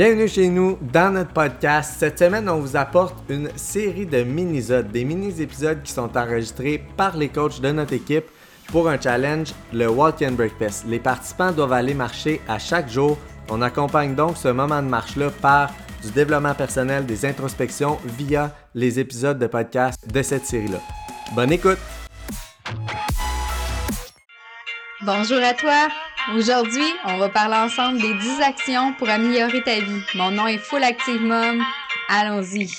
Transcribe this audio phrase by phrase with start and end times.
[0.00, 1.96] Bienvenue chez nous dans notre podcast.
[1.98, 7.18] Cette semaine, on vous apporte une série de mini-zodes, des mini-épisodes qui sont enregistrés par
[7.18, 8.24] les coachs de notre équipe
[8.68, 10.86] pour un challenge, le Walk and Breakfast.
[10.88, 13.18] Les participants doivent aller marcher à chaque jour.
[13.50, 15.70] On accompagne donc ce moment de marche-là par
[16.02, 20.80] du développement personnel, des introspections via les épisodes de podcast de cette série-là.
[21.34, 21.78] Bonne écoute!
[25.02, 26.09] Bonjour à toi!
[26.36, 30.00] Aujourd'hui, on va parler ensemble des 10 actions pour améliorer ta vie.
[30.14, 31.60] Mon nom est Full Active Mom.
[32.08, 32.70] Allons-y!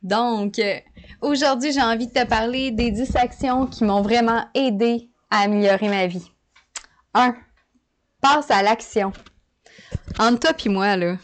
[0.00, 0.78] Donc, euh,
[1.20, 5.88] aujourd'hui, j'ai envie de te parler des 10 actions qui m'ont vraiment aidé à améliorer
[5.88, 6.30] ma vie.
[7.14, 7.34] 1.
[8.20, 9.12] Passe à l'action.
[10.20, 11.16] Entre toi et moi, là,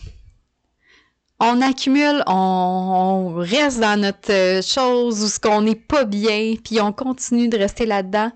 [1.40, 6.80] on accumule, on, reste dans notre euh, chose où ce qu'on n'est pas bien, puis
[6.80, 8.32] on continue de rester là-dedans.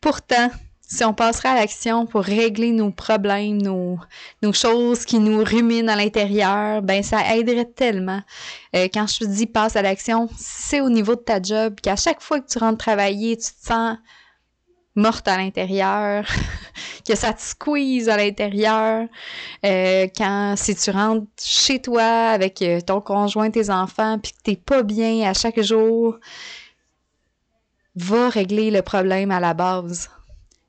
[0.00, 0.50] Pourtant,
[0.86, 3.98] si on passerait à l'action pour régler nos problèmes, nos,
[4.42, 8.20] nos choses qui nous ruminent à l'intérieur, ben ça aiderait tellement.
[8.76, 11.96] Euh, quand je te dis passe à l'action, c'est au niveau de ta job, qu'à
[11.96, 13.96] chaque fois que tu rentres travailler, tu te sens
[14.94, 16.24] morte à l'intérieur,
[17.08, 19.06] que ça te squeeze à l'intérieur.
[19.64, 24.42] Euh, quand si tu rentres chez toi avec euh, ton conjoint, tes enfants, puis que
[24.42, 26.18] t'es pas bien à chaque jour,
[27.96, 30.10] va régler le problème à la base.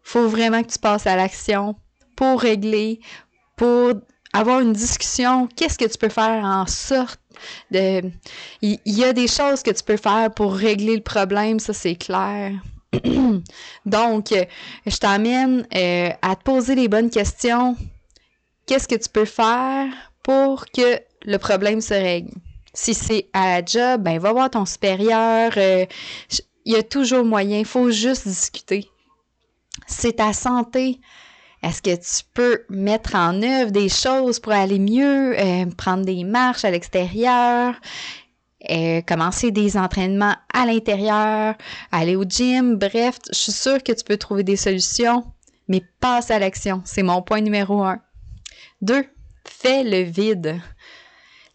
[0.03, 1.75] Faut vraiment que tu passes à l'action
[2.15, 2.99] pour régler,
[3.55, 3.93] pour
[4.33, 5.47] avoir une discussion.
[5.55, 7.19] Qu'est-ce que tu peux faire en sorte
[7.71, 8.01] de...
[8.61, 11.95] Il y, a des choses que tu peux faire pour régler le problème, ça c'est
[11.95, 12.53] clair.
[13.85, 14.45] Donc, euh,
[14.85, 17.75] je t'amène euh, à te poser les bonnes questions.
[18.65, 19.87] Qu'est-ce que tu peux faire
[20.23, 22.31] pour que le problème se règle?
[22.73, 25.52] Si c'est à la job, ben va voir ton supérieur.
[25.57, 25.85] Euh,
[26.65, 27.59] il y a toujours moyen.
[27.59, 28.89] Il faut juste discuter.
[29.87, 30.99] C'est ta santé.
[31.63, 35.35] Est-ce que tu peux mettre en œuvre des choses pour aller mieux,
[35.77, 37.75] prendre des marches à l'extérieur?
[38.70, 41.55] Euh, commencer des entraînements à l'intérieur,
[41.92, 45.23] aller au gym, bref, je suis sûre que tu peux trouver des solutions,
[45.67, 46.81] mais passe à l'action.
[46.86, 47.99] C'est mon point numéro un.
[48.81, 49.05] Deux,
[49.45, 50.59] fais le vide.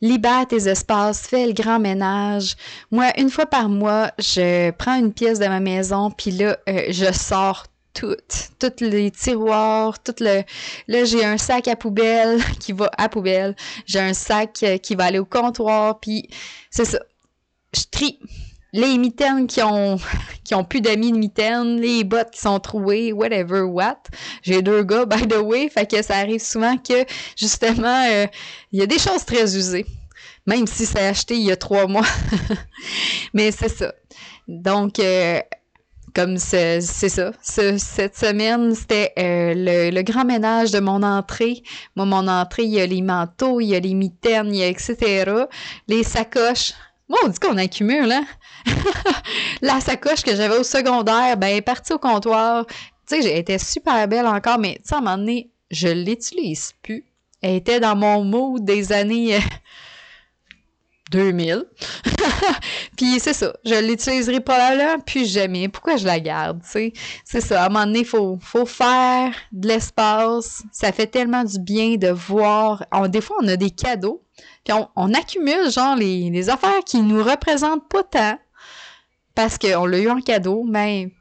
[0.00, 2.56] Libère tes espaces, fais le grand ménage.
[2.90, 6.84] Moi, une fois par mois, je prends une pièce de ma maison, puis là, euh,
[6.90, 8.16] je sors tout,
[8.58, 10.42] tous les tiroirs, tout le.
[10.88, 13.56] Là, j'ai un sac à poubelle qui va à poubelle.
[13.86, 16.28] J'ai un sac euh, qui va aller au comptoir, puis
[16.70, 17.00] c'est ça.
[17.74, 18.18] Je trie
[18.72, 19.98] les mitaines qui ont
[20.44, 24.02] qui ont plus d'amis de mitaines, les bottes qui sont trouées, whatever what.
[24.42, 27.04] J'ai deux gars by the way, fait que ça arrive souvent que
[27.36, 28.26] justement euh,
[28.72, 29.86] il y a des choses très usées,
[30.46, 32.06] même si c'est acheté il y a trois mois.
[33.34, 33.92] Mais c'est ça.
[34.48, 35.40] Donc euh,
[36.14, 37.32] comme c'est ça.
[37.42, 41.62] cette semaine, c'était euh, le, grand ménage de mon entrée.
[41.96, 45.30] Moi, mon entrée, il y a les manteaux, il y a les mitaines, etc.
[45.88, 46.72] Les sacoches.
[47.08, 48.24] Moi, on dit qu'on accumule, hein?
[49.62, 52.66] la sacoche que j'avais au secondaire, ben, elle est partie au comptoir.
[52.66, 52.74] Tu
[53.06, 56.72] sais, j'ai été super belle encore, mais tu sais, à un moment donné, je l'utilise
[56.82, 57.04] plus.
[57.42, 59.40] Elle était dans mon mood des années euh,
[61.10, 61.64] 2000.
[62.96, 65.68] puis c'est ça, je l'utiliserai pas là, puis jamais.
[65.68, 66.92] Pourquoi je la garde, tu sais?
[67.24, 70.62] C'est ça, à un moment donné, il faut, faut faire de l'espace.
[70.72, 72.84] Ça fait tellement du bien de voir.
[73.08, 74.22] des fois, on a des cadeaux,
[74.64, 78.38] puis on, accumule, genre, les, les, affaires qui nous représentent pas tant,
[79.34, 81.12] parce qu'on l'a eu en cadeau, mais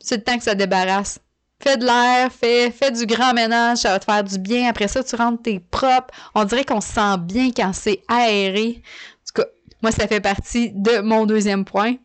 [0.00, 1.20] c'est le temps que ça débarrasse.
[1.60, 4.68] Fais de l'air, fais, fais du grand ménage, ça va te faire du bien.
[4.68, 6.14] Après ça, tu rentres tes propres.
[6.34, 8.80] On dirait qu'on se sent bien quand c'est aéré.
[8.80, 9.48] En tout cas,
[9.82, 11.96] moi, ça fait partie de mon deuxième point.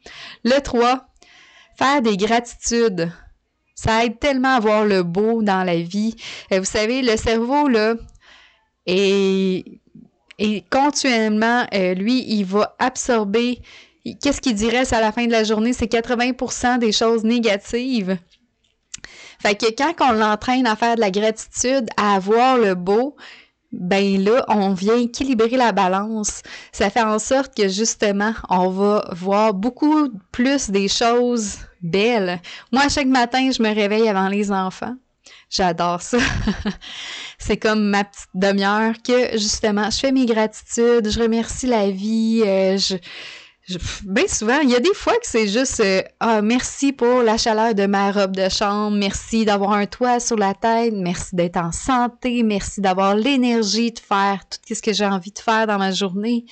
[0.44, 1.06] Le 3,
[1.78, 3.12] faire des gratitudes.
[3.76, 6.16] Ça aide tellement à voir le beau dans la vie.
[6.52, 7.96] Euh, vous savez, le cerveau, là,
[8.88, 9.66] est,
[10.40, 13.60] et continuellement, euh, lui, il va absorber.
[14.22, 15.74] Qu'est-ce qu'il dirait à la fin de la journée?
[15.74, 18.18] C'est 80% des choses négatives.
[19.44, 23.18] Fait que quand on l'entraîne à faire de la gratitude, à avoir le beau,
[23.74, 26.44] ben là, on vient équilibrer la balance.
[26.72, 32.40] Ça fait en sorte que justement, on va voir beaucoup plus des choses belles.
[32.72, 34.96] Moi, chaque matin, je me réveille avant les enfants.
[35.50, 36.20] J'adore ça.
[37.38, 42.44] c'est comme ma petite demi-heure que justement, je fais mes gratitudes, je remercie la vie,
[42.46, 42.96] euh, je
[44.04, 47.38] bien souvent, il y a des fois que c'est juste euh, ah merci pour la
[47.38, 51.56] chaleur de ma robe de chambre, merci d'avoir un toit sur la tête, merci d'être
[51.56, 55.78] en santé, merci d'avoir l'énergie de faire tout ce que j'ai envie de faire dans
[55.78, 56.46] ma journée.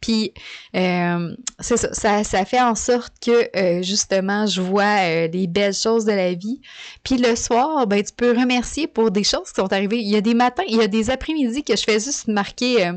[0.00, 0.32] Puis
[0.74, 6.06] euh, c'est ça, ça, fait en sorte que euh, justement je vois des belles choses
[6.06, 6.62] de la vie.
[7.02, 9.98] Puis le soir, ben tu peux remercier pour des choses qui sont arrivées.
[9.98, 12.92] Il y a des matins, il y a des après-midi que je fais juste marquer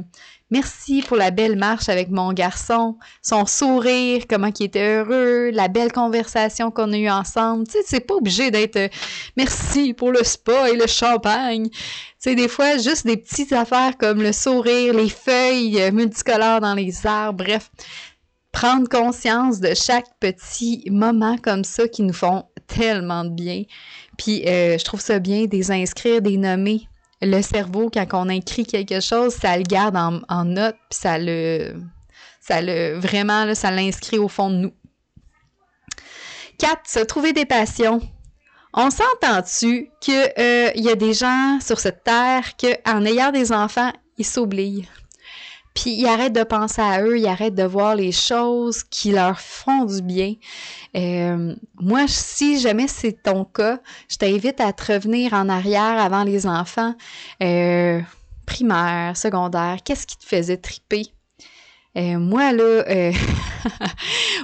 [0.52, 5.68] Merci pour la belle marche avec mon garçon, son sourire, comment il était heureux, la
[5.68, 7.68] belle conversation qu'on a eue ensemble.
[7.68, 8.88] Tu sais, c'est pas obligé d'être euh,
[9.38, 11.70] merci pour le spa et le champagne.
[11.70, 11.78] Tu
[12.18, 17.06] sais, des fois, juste des petites affaires comme le sourire, les feuilles multicolores dans les
[17.06, 17.70] arbres, bref.
[18.52, 23.64] Prendre conscience de chaque petit moment comme ça qui nous font tellement de bien.
[24.18, 26.88] Puis, euh, je trouve ça bien de les inscrire, des nommer
[27.22, 31.76] le cerveau, quand on écrit quelque chose, ça le garde en, note, puis ça le,
[32.40, 34.74] ça le, vraiment, ça l'inscrit au fond de nous.
[36.60, 36.82] 4.
[36.86, 38.02] Se trouver des passions.
[38.74, 43.92] On s'entend-tu qu'il euh, y a des gens sur cette terre qu'en ayant des enfants,
[44.18, 44.88] ils s'oublient?
[45.74, 49.40] Puis ils arrêtent de penser à eux, ils arrêtent de voir les choses qui leur
[49.40, 50.36] font du bien.
[50.96, 53.80] Euh, moi, si jamais c'est ton cas,
[54.10, 56.96] je t'invite à te revenir en arrière avant les enfants.
[57.42, 58.02] Euh,
[58.46, 61.04] primaire, secondaire, qu'est-ce qui te faisait triper?
[61.98, 62.84] Euh, moi, là,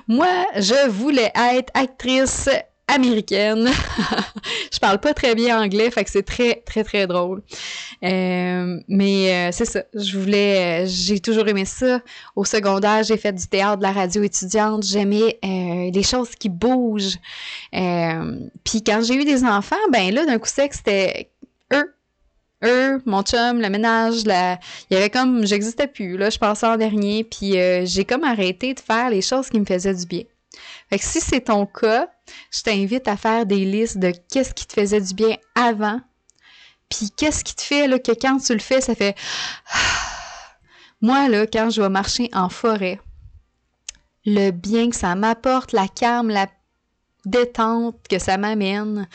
[0.08, 2.50] moi, je voulais être actrice
[2.88, 3.70] américaine.
[4.74, 7.42] je parle pas très bien anglais, fait que c'est très, très, très drôle.
[8.04, 12.02] Euh, mais euh, c'est ça, je voulais, euh, j'ai toujours aimé ça.
[12.36, 14.84] Au secondaire, j'ai fait du théâtre, de la radio étudiante.
[14.84, 17.18] J'aimais les choses qui bougent.
[17.72, 21.30] Puis quand j'ai eu des enfants, ben là, d'un coup sec, c'était
[21.74, 21.92] eux
[22.64, 24.58] eux, mon chum, le ménage, la...
[24.90, 28.74] il y avait comme, j'existais plus, là, je passais en dernier, puis j'ai comme arrêté
[28.74, 30.24] de faire les choses qui me faisaient du bien.
[30.90, 32.08] Fait que si c'est ton cas,
[32.52, 36.00] je t'invite à faire des listes de qu'est-ce qui te faisait du bien avant,
[36.90, 39.16] puis qu'est-ce qui te fait là, que quand tu le fais, ça fait
[41.02, 43.00] moi là, quand je vais marcher en forêt,
[44.26, 46.48] le bien que ça m'apporte, la calme, la
[47.26, 49.08] détente que ça m'amène,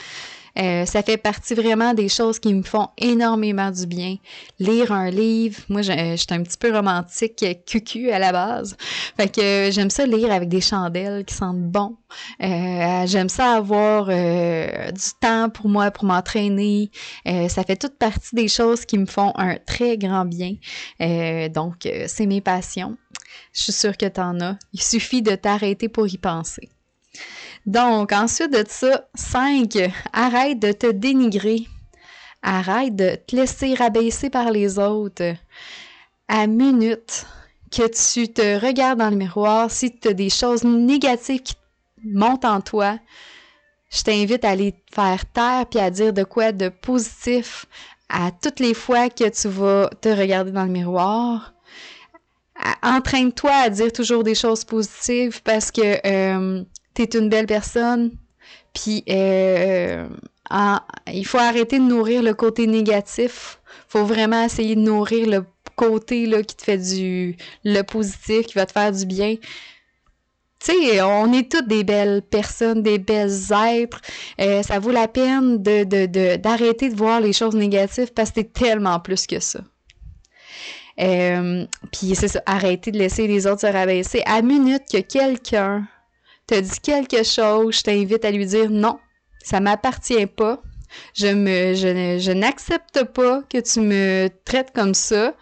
[0.59, 4.17] euh, ça fait partie vraiment des choses qui me font énormément du bien.
[4.59, 8.77] Lire un livre, moi je, suis un petit peu romantique, cucu à la base.
[9.17, 11.97] Fait que euh, j'aime ça lire avec des chandelles qui sentent bon.
[12.43, 16.91] Euh, j'aime ça avoir du temps pour moi, pour m'entraîner.
[17.25, 20.57] ça fait toute partie des choses qui me font un très grand bien.
[21.49, 22.97] donc, c'est mes passions.
[23.53, 24.57] Je suis sûre que tu en as.
[24.73, 26.71] Il suffit de t'arrêter pour y penser.
[27.67, 29.77] Donc, ensuite de ça, 5.
[30.13, 31.67] Arrête de te dénigrer.
[32.43, 35.35] Arrête de te laisser rabaisser par les autres.
[36.29, 37.27] À minute
[37.71, 41.55] que tu te regardes dans le miroir, si tu as des choses négatives qui
[42.05, 42.99] montent en toi,
[43.91, 47.67] je t'invite à les faire taire puis à dire de quoi de positif
[48.09, 51.55] à toutes les fois que tu vas te regarder dans le miroir.
[52.83, 56.65] Entraîne-toi à dire toujours des choses positives parce que euh,
[56.95, 58.13] t'es une belle personne,
[58.73, 60.09] puis euh,
[61.13, 63.61] il faut arrêter de nourrir le côté négatif.
[63.89, 65.45] faut vraiment essayer de nourrir le
[65.77, 67.37] côté là, qui te fait du...
[67.65, 69.37] le positif, qui va te faire du bien.
[70.63, 74.03] Tu sais, on est toutes des belles personnes, des belles êtres.
[74.41, 78.41] Euh, ça vaut la peine de, d'arrêter de, de, voir les choses négatives parce que
[78.41, 79.61] t'es tellement plus que ça.
[81.01, 84.23] Euh, puis c'est ça, arrêter de laisser les autres se rabaisser.
[84.27, 85.87] À minute que quelqu'un
[86.51, 88.99] te dit quelque chose, je t'invite à lui dire non,
[89.43, 90.61] ça m'appartient pas.
[91.15, 95.35] Je me je, n'accepte pas que tu me traites comme ça.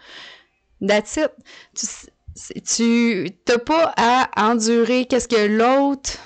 [0.87, 1.31] That's it.
[2.65, 6.19] Tu n'as pas à endurer qu'est-ce que l'autre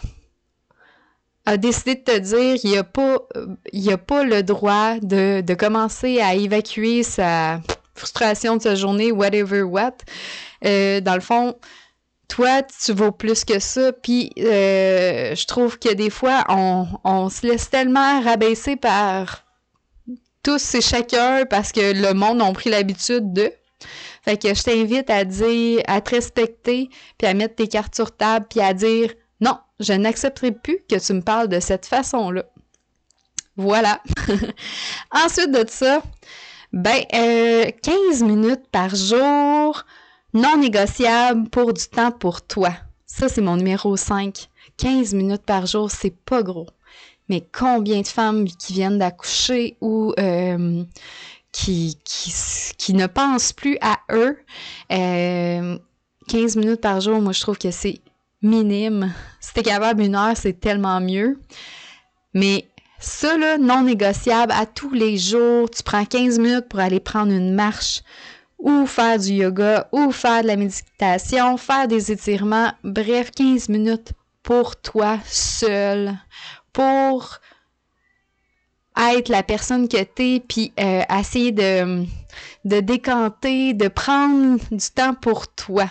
[1.46, 3.20] a décidé de te dire, il n'y a, pas,
[3.74, 7.62] a pas le droit de, de commencer à évacuer sa
[7.96, 9.96] frustration de sa journée, whatever what.
[10.66, 11.56] Euh, dans le fond,
[12.28, 13.92] toi, tu vaux plus que ça.
[13.94, 19.44] Puis euh, je trouve que des fois, on, se laisse tellement rabaisser par
[20.42, 23.52] tous et chacun parce que le monde a pris l'habitude de.
[24.24, 28.16] Fait que je t'invite à dire, à te respecter, puis à mettre tes cartes sur
[28.16, 29.12] table, puis à dire
[29.42, 32.46] non, je n'accepterai plus que tu me parles de cette façon-là.
[33.58, 34.02] Voilà.
[35.12, 36.02] Ensuite de ça,
[36.72, 39.86] ben, 15 euh, minutes par jour,
[40.34, 42.74] non négociable pour du temps pour toi.
[43.06, 44.50] Ça, c'est mon numéro 5.
[44.78, 46.68] 15 minutes par jour, c'est pas gros.
[47.30, 50.84] Mais combien de femmes qui viennent d'accoucher ou euh,
[51.52, 52.34] qui, qui,
[52.78, 54.38] qui, ne pensent plus à eux,
[54.92, 55.78] euh,
[56.28, 58.02] 15 minutes par jour, moi, je trouve que c'est
[58.42, 59.14] minime.
[59.40, 61.40] Si t'es capable une heure, c'est tellement mieux.
[62.34, 62.68] Mais
[63.00, 67.32] ça, là, non négociable, à tous les jours, tu prends 15 minutes pour aller prendre
[67.32, 68.02] une marche
[68.64, 72.72] ou faire du yoga ou faire de la méditation, faire des étirements.
[72.84, 76.18] Bref, 15 minutes pour toi seul,
[76.72, 77.40] pour
[78.98, 82.06] être la personne que t'es, puis euh, essayer de,
[82.64, 85.90] de décanter, de prendre du temps pour toi.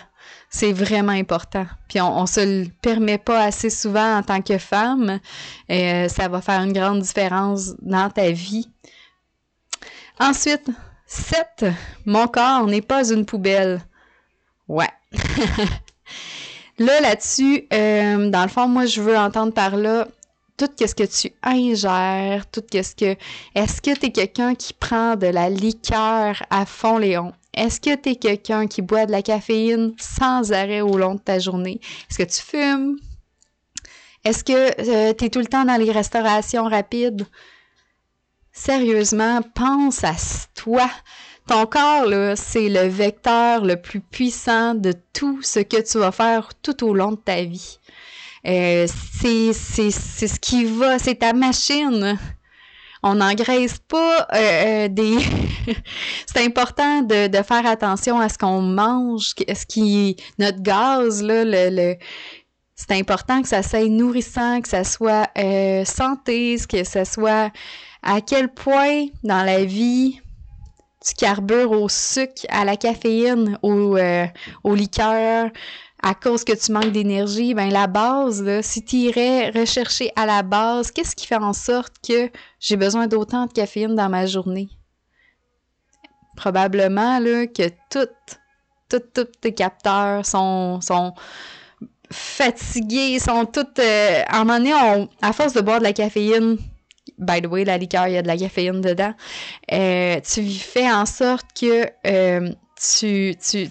[0.49, 1.67] C'est vraiment important.
[1.89, 5.19] Puis on, on se le permet pas assez souvent en tant que femme.
[5.69, 8.69] Et euh, ça va faire une grande différence dans ta vie.
[10.19, 10.69] Ensuite,
[11.13, 11.65] 7.
[12.05, 13.81] Mon corps n'est pas une poubelle.
[14.67, 14.89] Ouais.
[16.79, 20.07] là, là-dessus, euh, dans le fond, moi, je veux entendre par là
[20.57, 23.15] tout ce que tu ingères, tout ce que...
[23.55, 27.33] Est-ce que tu es quelqu'un qui prend de la liqueur à fond, Léon?
[27.53, 31.19] Est-ce que tu es quelqu'un qui boit de la caféine sans arrêt au long de
[31.19, 31.79] ta journée?
[32.09, 32.97] Est-ce que tu fumes?
[34.25, 37.27] Est-ce que euh, tu es tout le temps dans les restaurations rapides?
[38.55, 40.13] Sérieusement, pense à
[40.53, 40.87] toi.
[41.47, 46.49] Ton corps, c'est le vecteur le plus puissant de tout ce que tu vas faire
[46.61, 47.79] tout au long de ta vie.
[48.45, 48.85] Euh,
[49.19, 52.17] c'est, c'est, c'est ce qui va, c'est ta machine.
[53.01, 55.17] On n'engraisse pas euh, euh des.
[56.25, 61.43] c'est important de, de, faire attention à ce qu'on mange, ce qui notre gaz là,
[61.43, 61.95] le, le
[62.85, 67.51] c'est important que ça soit nourrissant, que ça soit euh, santé, que ça soit
[68.01, 70.19] à quel point dans la vie
[71.05, 74.25] tu carbures au sucre, à la caféine, au, euh,
[74.63, 75.49] au liqueur,
[76.01, 80.25] à cause que tu manques d'énergie, ben la base, là, si tu irais rechercher à
[80.25, 84.25] la base, qu'est-ce qui fait en sorte que j'ai besoin d'autant de caféine dans ma
[84.25, 84.67] journée?
[86.35, 88.39] Probablement là, que toutes,
[88.89, 91.13] toutes, tous tes capteurs sont, sont
[92.13, 93.79] fatigués, sont toutes...
[93.79, 96.57] Euh, à un moment donné, on, à force de boire de la caféine,
[97.17, 99.13] by the way, la liqueur, il y a de la caféine dedans,
[99.71, 103.69] euh, tu fais en sorte que euh, tu, tu,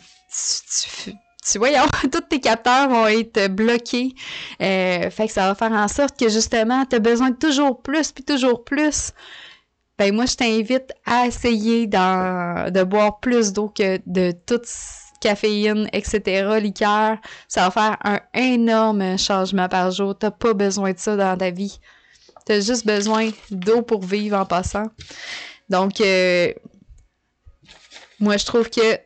[1.47, 4.15] tu, voyons, tous tes capteurs vont être bloqués.
[4.59, 8.13] Fait que ça va faire en sorte que justement, tu as besoin de toujours plus,
[8.13, 9.13] puis toujours plus.
[9.99, 14.67] Ben moi, je t'invite à essayer de boire plus d'eau que de toute
[15.23, 17.17] caféine, etc., liqueur.
[17.49, 20.17] Ça va faire un énorme changement par jour.
[20.19, 21.79] T'as pas besoin de ça dans ta vie.
[22.45, 24.91] T'as juste besoin d'eau pour vivre en passant.
[25.71, 26.53] Donc, euh,
[28.19, 28.99] moi, je trouve que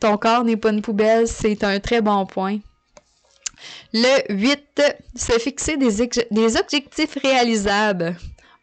[0.00, 2.58] ton corps n'est pas une poubelle, c'est un très bon point.
[3.92, 4.82] Le 8,
[5.14, 8.16] se fixer des, objectifs réalisables,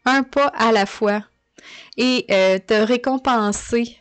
[0.04, 1.22] un pas à la fois,
[1.96, 3.96] et euh, te récompenser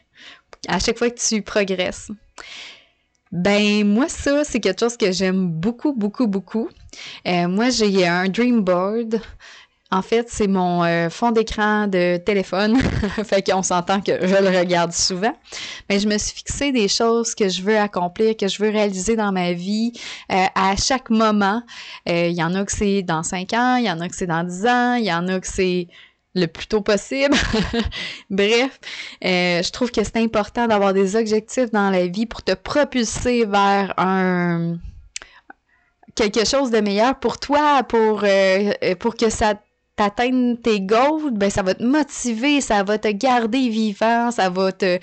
[0.68, 2.12] à chaque fois que tu progresses.
[3.32, 6.70] Ben moi ça c'est quelque chose que j'aime beaucoup beaucoup beaucoup.
[7.28, 9.22] Euh, moi j'ai un dream board
[9.90, 12.78] en fait, c'est mon euh, fond d'écran de téléphone.
[13.24, 15.34] fait qu'on s'entend que je le regarde souvent.
[15.90, 19.16] Mais je me suis fixé des choses que je veux accomplir, que je veux réaliser
[19.16, 19.94] dans ma vie
[20.30, 21.62] euh, à chaque moment.
[22.06, 24.28] Il y en a que c'est dans 5 ans, il y en a que c'est
[24.28, 25.88] dans 10 ans, il y en a que c'est
[26.38, 27.36] le plus tôt possible.
[28.30, 28.80] Bref,
[29.22, 33.94] je trouve que c'est important d'avoir des objectifs dans la vie pour te propulser vers
[33.98, 34.78] un
[36.16, 38.24] quelque chose de meilleur pour toi, pour,
[39.00, 39.54] pour que ça
[39.98, 44.72] t'atteindre tes goals, ben ça va te motiver, ça va te garder vivant, ça va
[44.72, 45.00] te...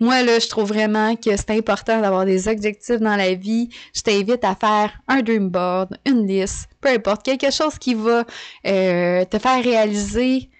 [0.00, 3.70] Moi, là, je trouve vraiment que c'est important d'avoir des objectifs dans la vie.
[3.94, 8.24] Je t'invite à faire un dream board, une liste, peu importe, quelque chose qui va
[8.66, 10.50] euh, te faire réaliser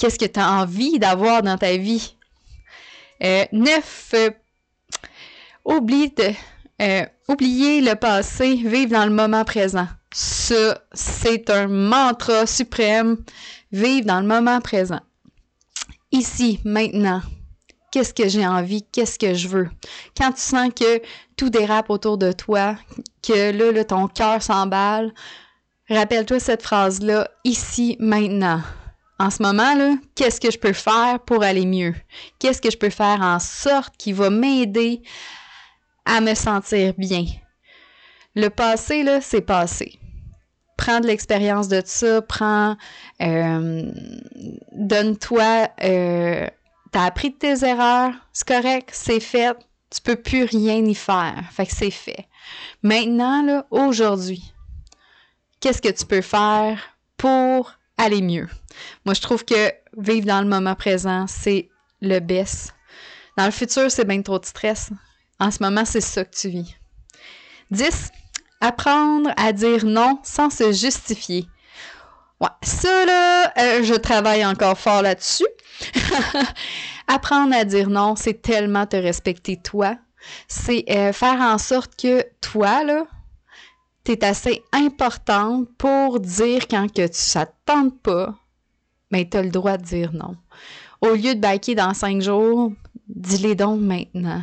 [0.00, 2.16] qu'est-ce que tu as envie d'avoir dans ta vie?
[3.22, 4.30] Euh, neuf, euh,
[5.64, 6.32] oublie de,
[6.80, 9.86] euh, le passé, vivre dans le moment présent.
[10.12, 13.18] Ça, c'est un mantra suprême.
[13.70, 15.00] Vivre dans le moment présent.
[16.10, 17.20] Ici, maintenant.
[17.92, 18.82] Qu'est-ce que j'ai envie?
[18.90, 19.68] Qu'est-ce que je veux?
[20.16, 21.02] Quand tu sens que
[21.36, 22.76] tout dérape autour de toi,
[23.22, 25.12] que là, là ton cœur s'emballe,
[25.88, 28.62] rappelle-toi cette phrase-là, ici, maintenant.
[29.20, 31.94] En ce moment, là, qu'est-ce que je peux faire pour aller mieux?
[32.38, 35.02] Qu'est-ce que je peux faire en sorte qui va m'aider
[36.06, 37.26] à me sentir bien?
[38.34, 40.00] Le passé, c'est passé
[40.80, 42.74] prends de l'expérience de ça, prends,
[43.20, 43.92] euh,
[44.72, 46.46] donne-toi, euh,
[46.90, 49.54] t'as appris de tes erreurs, c'est correct, c'est fait,
[49.90, 52.26] tu peux plus rien y faire, fait que c'est fait.
[52.82, 54.54] Maintenant, là, aujourd'hui,
[55.60, 56.80] qu'est-ce que tu peux faire
[57.18, 58.48] pour aller mieux?
[59.04, 61.68] Moi, je trouve que vivre dans le moment présent, c'est
[62.00, 62.74] le best.
[63.36, 64.90] Dans le futur, c'est bien trop de stress.
[65.38, 66.76] En ce moment, c'est ça que tu vis.
[67.70, 68.10] 10
[68.60, 71.46] apprendre à dire non sans se justifier.
[72.40, 75.46] Ouais, ça là, euh, je travaille encore fort là-dessus.
[77.06, 79.96] apprendre à dire non, c'est tellement te respecter toi.
[80.48, 83.04] C'est euh, faire en sorte que toi, là,
[84.04, 88.34] t'es assez importante pour dire quand que ça te tente pas,
[89.10, 90.36] mais t'as le droit de dire non.
[91.00, 92.72] Au lieu de baquer dans cinq jours,
[93.08, 94.42] dis-les donc maintenant.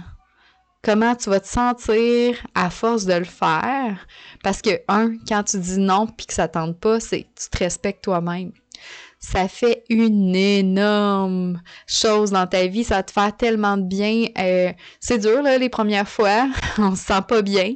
[0.83, 4.07] Comment tu vas te sentir à force de le faire?
[4.43, 7.57] Parce que, un, quand tu dis non puis que ça tente pas, c'est tu te
[7.57, 8.51] respectes toi-même.
[9.19, 12.83] Ça fait une énorme chose dans ta vie.
[12.83, 14.27] Ça te faire tellement de bien.
[14.37, 16.47] Euh, c'est dur, là, les premières fois.
[16.77, 17.73] On se sent pas bien.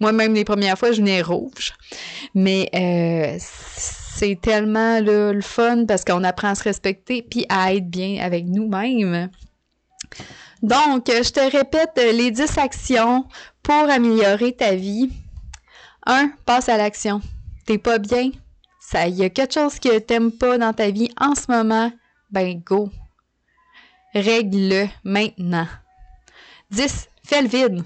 [0.00, 1.72] Moi-même, les premières fois, je venais rouge.
[2.34, 3.38] Mais euh,
[4.16, 8.46] c'est tellement le fun parce qu'on apprend à se respecter puis à être bien avec
[8.46, 9.28] nous-mêmes.
[10.62, 13.26] Donc, je te répète les 10 actions
[13.62, 15.10] pour améliorer ta vie.
[16.06, 16.30] 1.
[16.46, 17.20] Passe à l'action.
[17.66, 18.30] T'es pas bien?
[18.80, 21.92] Ça, y a quelque chose que t'aimes pas dans ta vie en ce moment?
[22.30, 22.88] Ben, go.
[24.14, 25.66] Règle-le maintenant.
[26.70, 27.08] 10.
[27.24, 27.84] Fais le vide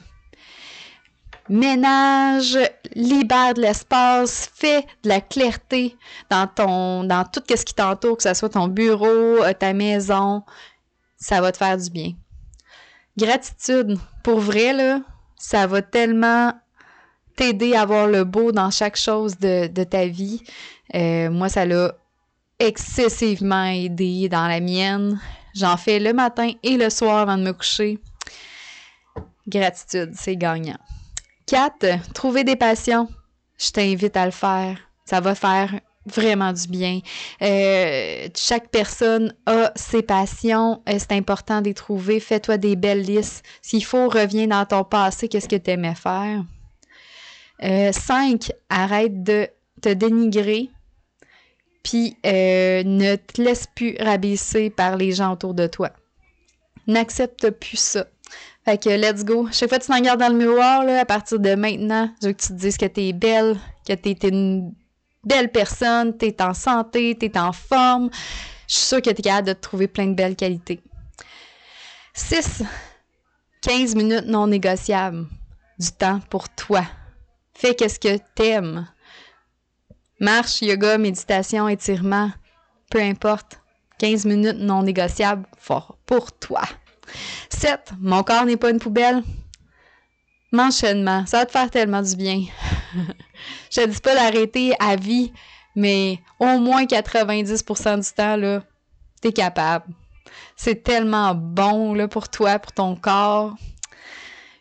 [1.50, 2.57] ménage,
[2.95, 5.97] libère de l'espace, fais de la clarté
[6.30, 10.45] dans ton dans tout ce qui t'entoure, que ce soit ton bureau, euh, ta maison,
[11.16, 12.12] ça va te faire du bien.
[13.19, 15.00] Gratitude, pour vrai là,
[15.37, 16.52] ça va tellement
[17.35, 20.42] t'aider à voir le beau dans chaque chose de, ta vie.
[20.95, 21.95] Euh, moi, ça l'a
[22.61, 25.21] excessivement aidé dans la mienne.
[25.54, 27.99] J'en fais le matin et le soir avant de me coucher.
[29.49, 30.78] Gratitude, c'est gagnant.
[31.50, 32.12] 4.
[32.14, 33.09] Trouver des passions.
[33.59, 34.78] Je t'invite à le faire.
[35.04, 37.00] Ça va faire vraiment du bien.
[37.42, 40.80] Euh, chaque personne a ses passions.
[40.88, 42.21] Euh, c'est important de les trouver.
[42.21, 43.45] Fais-toi des belles listes.
[43.62, 45.26] S'il faut, reviens dans ton passé.
[45.26, 46.45] Qu'est-ce que tu aimais faire?
[47.61, 47.64] 5.
[47.64, 49.49] Euh, arrête de
[49.83, 50.71] te dénigrer.
[51.83, 55.90] Puis ne te laisse plus rabaisser par les gens autour de toi.
[56.87, 58.07] N'accepte plus ça.
[58.64, 59.48] Fait que let's go.
[59.52, 62.28] Chaque fois que tu t'en regardes dans le miroir, là, à partir de maintenant, je
[62.28, 64.74] veux que tu te dises que t'es belle, que t'es une
[65.24, 68.10] belle personne, t'es en santé, t'es en forme.
[68.68, 70.80] Je suis sûre que t'es capable de te trouver plein de belles qualités.
[72.14, 72.62] 6.
[73.62, 75.26] 15 minutes non négociables.
[75.78, 76.82] Du temps pour toi.
[77.54, 78.86] Fais qu'est-ce que t'aimes.
[80.18, 82.30] Marche, yoga, méditation, étirement,
[82.90, 83.60] peu importe.
[83.99, 86.62] 15 minutes non négociables fort pour toi.
[87.50, 87.92] 7.
[88.00, 89.23] Mon corps n'est pas une poubelle.
[90.52, 92.42] M'enchaînement, ça va te faire tellement du bien.
[93.70, 95.32] je te dis pas d'arrêter à vie,
[95.76, 98.62] mais au moins 90% du temps, là,
[99.20, 99.86] t'es capable.
[100.56, 103.54] C'est tellement bon là, pour toi, pour ton corps.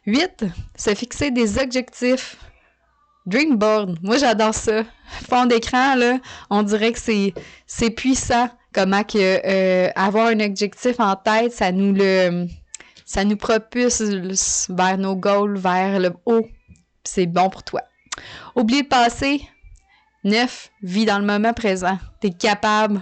[0.05, 0.45] 8.
[0.75, 2.37] Se fixer des objectifs.
[3.25, 3.99] Dreamboard.
[4.01, 4.83] Moi, j'adore ça.
[5.29, 8.49] Fond d'écran, là, on dirait que c'est puissant.
[8.73, 12.47] Comment que euh, avoir un objectif en tête, ça nous le
[13.09, 14.01] ça nous propulse
[14.69, 16.47] vers nos goals, vers le haut.
[17.03, 17.81] C'est bon pour toi.
[18.55, 19.41] Oublie le passé.
[20.23, 21.97] Neuf, vis dans le moment présent.
[22.21, 23.01] Tu es capable.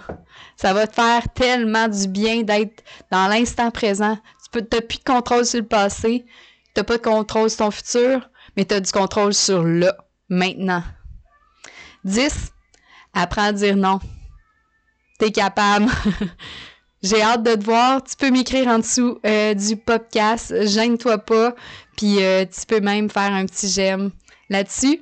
[0.55, 4.17] Ça va te faire tellement du bien d'être dans l'instant présent.
[4.53, 6.23] Tu n'as plus de contrôle sur le passé.
[6.73, 9.93] Tu n'as pas de contrôle sur ton futur, mais tu as du contrôle sur là,
[10.29, 10.83] maintenant.
[12.05, 12.53] 10.
[13.13, 13.99] Apprends à dire non.
[15.19, 15.87] Tu es capable.
[17.03, 18.03] J'ai hâte de te voir.
[18.03, 20.53] Tu peux m'écrire en dessous euh, du podcast.
[20.65, 21.55] Gêne-toi pas.
[21.95, 24.11] Puis euh, tu peux même faire un petit j'aime
[24.49, 25.01] là-dessus.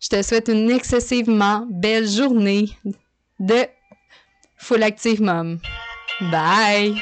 [0.00, 2.68] Je te souhaite une excessivement belle journée
[3.40, 3.66] de
[4.56, 5.58] Full Active Mom.
[6.20, 7.00] Bye!